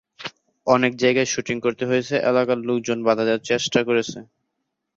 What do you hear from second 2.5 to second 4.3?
লোকজন বাধা দেওয়ার চেষ্টা করেছে।'